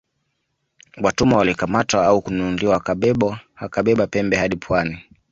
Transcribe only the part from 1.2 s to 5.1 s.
walikamatwa au kununuliwa wakabeba pembe hadi pwani